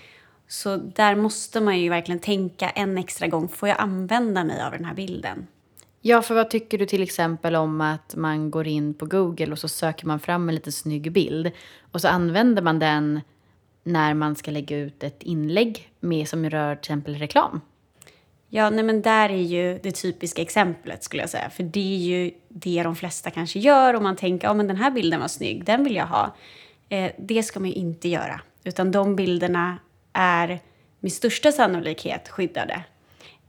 [0.49, 3.49] Så där måste man ju verkligen tänka en extra gång.
[3.49, 5.47] Får jag använda mig av den här bilden?
[6.05, 9.59] Ja, för vad tycker du till exempel om att man går in på Google och
[9.59, 11.51] så söker man fram en liten snygg bild
[11.93, 13.21] och så använder man den
[13.85, 17.61] när man ska lägga ut ett inlägg med som rör till exempel reklam?
[18.49, 21.51] Ja, nej men där är ju det typiska exemplet skulle jag säga.
[21.51, 24.77] För det är ju det de flesta kanske gör och man tänker, ja men den
[24.77, 26.35] här bilden var snygg, den vill jag ha.
[26.89, 28.41] Eh, det ska man ju inte göra.
[28.65, 29.79] Utan de bilderna
[30.13, 30.61] är
[31.01, 32.85] med största sannolikhet skyddade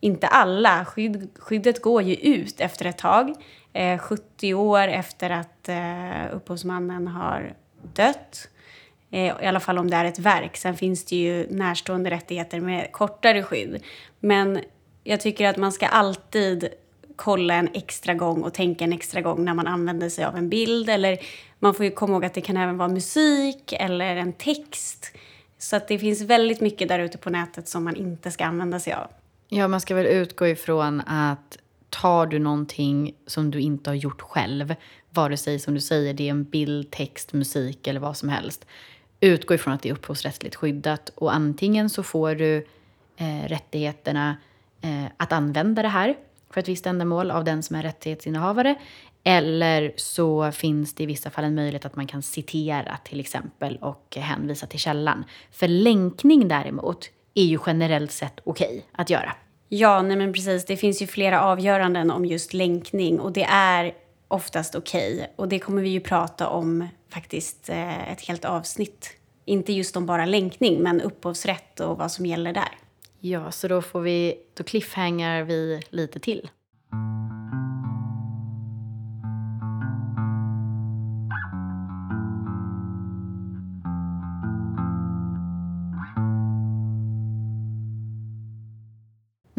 [0.03, 0.85] inte alla.
[0.85, 3.33] Skydd, skyddet går ju ut efter ett tag.
[3.73, 7.53] Eh, 70 år efter att eh, upphovsmannen har
[7.93, 8.47] dött.
[9.11, 10.57] Eh, I alla fall om det är ett verk.
[10.57, 13.83] Sen finns det ju närstående rättigheter med kortare skydd.
[14.19, 14.59] Men
[15.03, 16.69] jag tycker att man ska alltid
[17.15, 20.49] kolla en extra gång och tänka en extra gång när man använder sig av en
[20.49, 20.89] bild.
[20.89, 21.17] Eller
[21.59, 25.11] man får ju komma ihåg att det kan även vara musik eller en text.
[25.57, 28.79] Så att det finns väldigt mycket där ute på nätet som man inte ska använda
[28.79, 29.07] sig av.
[29.55, 31.57] Ja, man ska väl utgå ifrån att
[31.89, 34.75] tar du någonting som du inte har gjort själv,
[35.09, 38.65] vare sig som du säger det är en bild, text, musik eller vad som helst,
[39.19, 42.57] utgå ifrån att det är upphovsrättsligt skyddat och antingen så får du
[43.17, 44.37] eh, rättigheterna
[44.81, 46.15] eh, att använda det här
[46.49, 48.75] för ett visst ändamål av den som är rättighetsinnehavare
[49.23, 53.77] eller så finns det i vissa fall en möjlighet att man kan citera till exempel
[53.81, 55.25] och hänvisa till källan.
[55.51, 59.35] För länkning däremot är ju generellt sett okej okay att göra.
[59.75, 60.65] Ja, nej men precis.
[60.65, 63.93] Det finns ju flera avgöranden om just länkning och det är
[64.27, 65.13] oftast okej.
[65.13, 65.27] Okay.
[65.35, 69.09] Och det kommer vi ju prata om faktiskt eh, ett helt avsnitt.
[69.45, 72.77] Inte just om bara länkning, men upphovsrätt och vad som gäller där.
[73.19, 76.49] Ja, så då får vi, då cliffhangar vi lite till.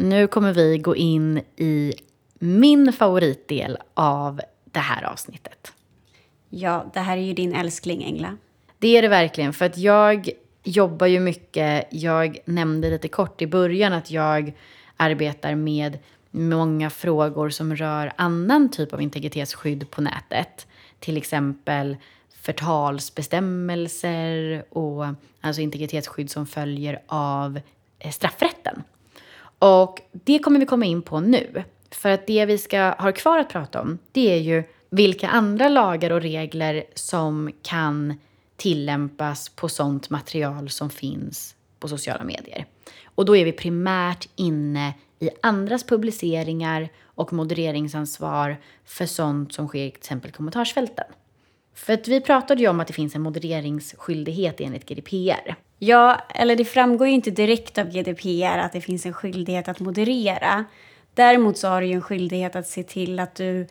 [0.09, 1.93] Nu kommer vi gå in i
[2.39, 5.73] min favoritdel av det här avsnittet.
[6.49, 8.37] Ja, det här är ju din älskling, Engla.
[8.79, 10.29] Det är det verkligen, för att jag
[10.63, 11.87] jobbar ju mycket.
[11.91, 14.53] Jag nämnde lite kort i början att jag
[14.97, 15.97] arbetar med
[16.31, 20.67] många frågor som rör annan typ av integritetsskydd på nätet.
[20.99, 21.97] Till exempel
[22.41, 25.05] förtalsbestämmelser och
[25.41, 27.59] alltså integritetsskydd som följer av
[27.99, 28.83] eh, straffrätten.
[29.65, 31.63] Och det kommer vi komma in på nu.
[31.91, 35.69] För att det vi ska ha kvar att prata om, det är ju vilka andra
[35.69, 38.13] lagar och regler som kan
[38.55, 42.65] tillämpas på sånt material som finns på sociala medier.
[43.05, 49.85] Och då är vi primärt inne i andras publiceringar och modereringsansvar för sånt som sker
[49.85, 51.05] i till exempel kommentarsfälten.
[51.73, 55.55] För att vi pratade ju om att det finns en modereringsskyldighet enligt GDPR.
[55.79, 59.79] Ja, eller det framgår ju inte direkt av GDPR att det finns en skyldighet att
[59.79, 60.65] moderera.
[61.13, 63.67] Däremot så har du ju en skyldighet att se till att du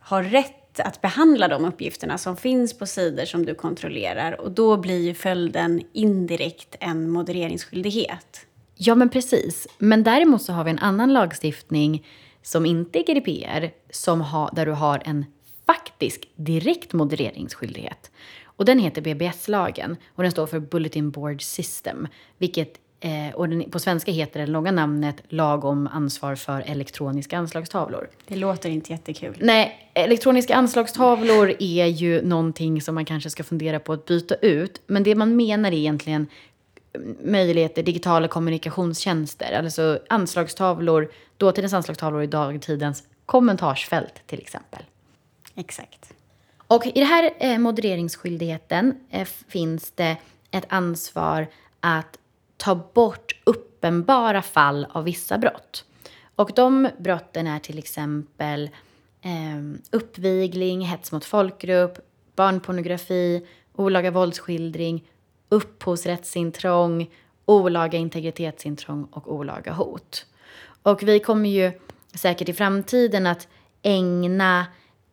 [0.00, 4.40] har rätt att behandla de uppgifterna som finns på sidor som du kontrollerar.
[4.40, 8.46] Och då blir ju följden indirekt en modereringsskyldighet.
[8.74, 9.66] Ja, men precis.
[9.78, 12.06] Men däremot så har vi en annan lagstiftning
[12.42, 15.26] som inte är GDPR, som har, där du har en
[15.66, 18.10] faktisk direkt modereringsskyldighet.
[18.58, 23.70] Och den heter BBS-lagen och den står för Bulletin Board System, vilket Eh, och den,
[23.70, 28.08] på svenska heter det långa namnet Lag om ansvar för elektroniska anslagstavlor.
[28.26, 29.36] Det låter inte jättekul.
[29.40, 34.82] Nej, elektroniska anslagstavlor är ju någonting som man kanske ska fundera på att byta ut.
[34.86, 36.26] Men det man menar är egentligen
[37.24, 39.52] möjligheter, digitala kommunikationstjänster.
[39.52, 44.82] Alltså anslagstavlor, dåtidens anslagstavlor i dagtidens kommentarsfält till exempel.
[45.54, 45.97] Exakt.
[46.68, 50.16] Och i den här eh, modereringsskyldigheten eh, finns det
[50.50, 51.46] ett ansvar
[51.80, 52.18] att
[52.56, 55.84] ta bort uppenbara fall av vissa brott.
[56.36, 58.70] Och de brotten är till exempel
[59.22, 61.98] eh, uppvigling, hets mot folkgrupp,
[62.36, 65.04] barnpornografi, olaga våldsskildring,
[65.48, 67.10] upphovsrättsintrång,
[67.44, 70.26] olaga integritetsintrång och olaga hot.
[70.82, 71.72] Och vi kommer ju
[72.14, 73.48] säkert i framtiden att
[73.82, 74.66] ägna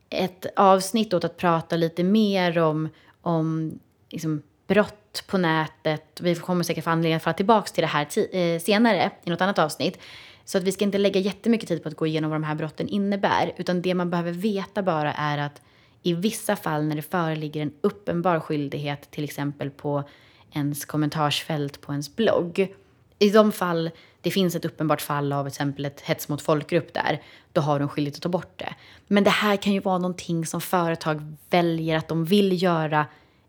[0.10, 2.90] ett avsnitt åt att prata lite mer om,
[3.22, 3.80] om
[4.10, 6.20] liksom brott på nätet.
[6.22, 9.42] Vi kommer säkert få anledning att falla tillbaka till det här eh, senare i något
[9.42, 10.00] annat avsnitt.
[10.46, 12.56] Så att vi ska inte lägga jättemycket tid på att gå igenom vad de här
[12.56, 13.54] brotten innebär.
[13.58, 15.62] Utan det man behöver veta bara är att
[16.04, 20.04] i vissa fall när det föreligger en uppenbar skyldighet, till exempel på
[20.52, 22.76] ens kommentarsfält på ens blogg.
[23.20, 23.92] I de fall
[24.26, 27.22] det finns ett uppenbart fall av exempel ett hets mot folkgrupp där,
[27.54, 28.76] då har de skyldighet att ta bort det.
[29.08, 33.06] Men det här kan ju vara någonting som företag väljer att de vill göra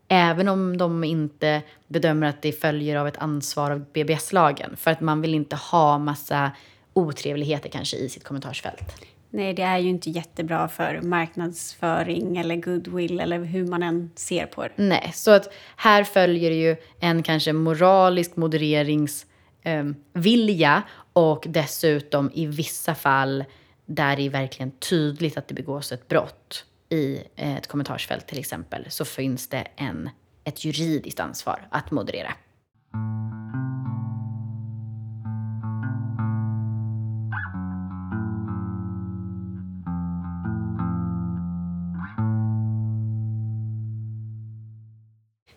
[0.08, 4.76] Även om de inte bedömer att det följer av ett ansvar av BBS-lagen.
[4.76, 6.52] För att man vill inte ha massa
[6.92, 9.06] otrevligheter kanske i sitt kommentarsfält.
[9.30, 14.46] Nej, det är ju inte jättebra för marknadsföring eller goodwill eller hur man än ser
[14.46, 14.70] på det.
[14.76, 19.35] Nej, så att här följer ju en kanske moralisk modereringsvilja
[19.66, 20.80] eh,
[21.12, 23.44] och dessutom i vissa fall
[23.86, 28.38] där det är verkligen tydligt att det begås ett brott i eh, ett kommentarsfält till
[28.38, 30.10] exempel så finns det en,
[30.44, 32.32] ett juridiskt ansvar att moderera.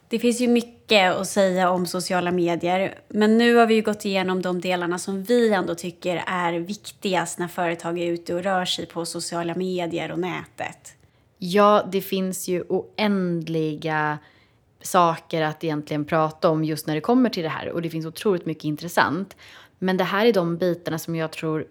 [0.09, 4.05] Det finns ju mycket att säga om sociala medier, men nu har vi ju gått
[4.05, 8.65] igenom de delarna som vi ändå tycker är viktigast när företag är ute och rör
[8.65, 10.93] sig på sociala medier och nätet.
[11.37, 14.17] Ja, det finns ju oändliga
[14.81, 18.05] saker att egentligen prata om just när det kommer till det här och det finns
[18.05, 19.35] otroligt mycket intressant.
[19.79, 21.65] Men det här är de bitarna som jag tror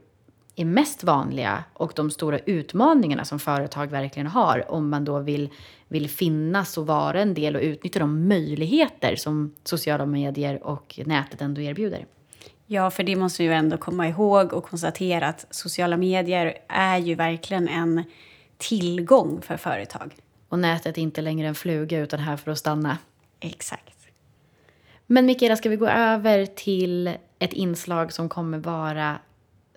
[0.61, 5.49] är mest vanliga och de stora utmaningarna som företag verkligen har om man då vill,
[5.89, 11.41] vill finnas och vara en del och utnyttja de möjligheter som sociala medier och nätet
[11.41, 12.07] ändå erbjuder.
[12.67, 16.99] Ja, för det måste vi ju ändå komma ihåg och konstatera att sociala medier är
[16.99, 18.05] ju verkligen en
[18.57, 20.15] tillgång för företag.
[20.49, 22.99] Och nätet är inte längre en fluga utan här för att stanna.
[23.41, 23.95] Exakt.
[25.07, 29.19] Men Mikaela, ska vi gå över till ett inslag som kommer vara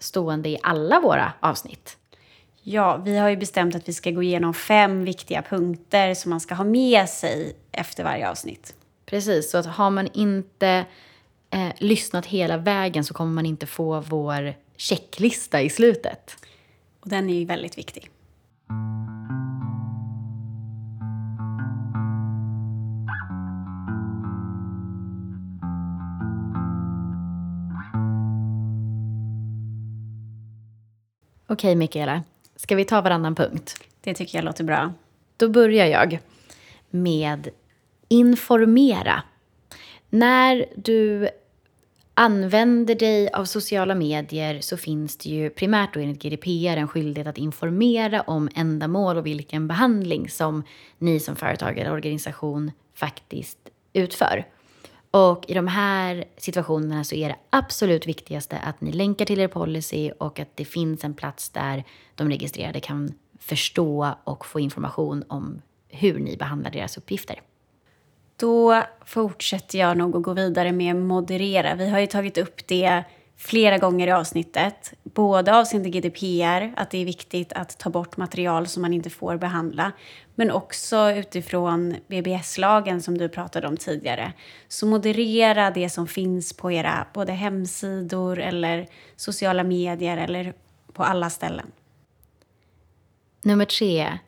[0.03, 1.97] stående i alla våra avsnitt.
[2.63, 6.39] Ja, vi har ju bestämt att vi ska gå igenom fem viktiga punkter som man
[6.39, 8.75] ska ha med sig efter varje avsnitt.
[9.05, 10.85] Precis, så att har man inte
[11.49, 16.35] eh, lyssnat hela vägen så kommer man inte få vår checklista i slutet.
[16.99, 18.09] Och den är ju väldigt viktig.
[31.51, 32.23] Okej, Mikaela.
[32.55, 33.83] Ska vi ta varannan punkt?
[34.01, 34.93] Det tycker jag låter bra.
[35.37, 36.19] Då börjar jag
[36.89, 37.49] med
[38.07, 39.23] informera.
[40.09, 41.29] När du
[42.13, 47.27] använder dig av sociala medier så finns det ju primärt då enligt GDPR en skyldighet
[47.27, 50.63] att informera om ändamål och vilken behandling som
[50.97, 53.57] ni som företag eller organisation faktiskt
[53.93, 54.45] utför.
[55.11, 59.47] Och i de här situationerna så är det absolut viktigaste att ni länkar till er
[59.47, 61.83] policy och att det finns en plats där
[62.15, 67.41] de registrerade kan förstå och få information om hur ni behandlar deras uppgifter.
[68.35, 71.75] Då fortsätter jag nog att gå vidare med moderera.
[71.75, 73.03] Vi har ju tagit upp det
[73.41, 74.93] flera gånger i avsnittet.
[75.03, 79.37] Både avseende GDPR, att det är viktigt att ta bort material som man inte får
[79.37, 79.91] behandla.
[80.35, 84.33] Men också utifrån BBS-lagen som du pratade om tidigare.
[84.67, 90.53] Så moderera det som finns på era både hemsidor eller sociala medier eller
[90.93, 91.71] på alla ställen.
[93.43, 94.19] Nummer tre,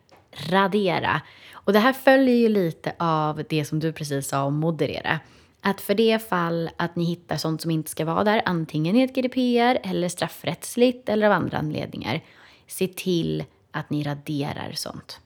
[0.50, 1.22] radera.
[1.54, 5.20] Och det här följer ju lite av det som du precis sa om moderera.
[5.66, 9.02] Att för det fall att ni hittar sånt som inte ska vara där, antingen i
[9.02, 12.22] ett GDPR eller straffrättsligt eller av andra anledningar,
[12.68, 15.20] se till att ni raderar sånt.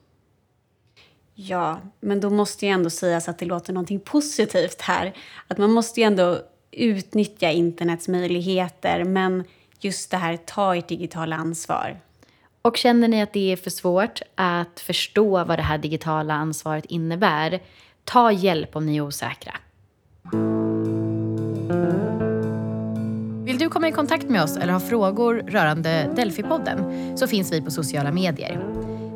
[1.34, 5.12] Ja, men då måste ju ändå sägas att det låter någonting positivt här.
[5.48, 6.38] Att man måste ju ändå
[6.70, 9.44] utnyttja internets möjligheter, men
[9.80, 12.00] just det här, ta ert digitala ansvar.
[12.62, 16.84] Och känner ni att det är för svårt att förstå vad det här digitala ansvaret
[16.84, 17.60] innebär,
[18.04, 19.52] ta hjälp om ni är osäkra.
[23.44, 27.62] Vill du komma i kontakt med oss eller ha frågor rörande Delphi-podden så finns vi
[27.62, 28.60] på sociala medier.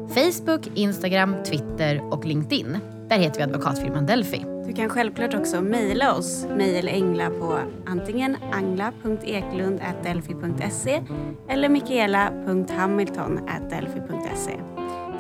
[0.09, 2.79] Facebook, Instagram, Twitter och LinkedIn.
[3.09, 4.45] Där heter vi advokatfirman Delphi.
[4.67, 11.03] Du kan självklart också mejla oss, mejl eller Engla på antingen angla.eklund.delphi.se
[11.49, 14.61] eller mikaela.hamilton.delphi.se.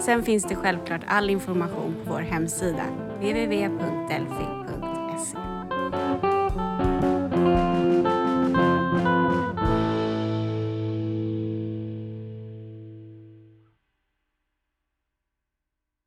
[0.00, 2.84] Sen finns det självklart all information på vår hemsida
[3.20, 4.61] www.delphi.se.
[5.92, 6.31] thank you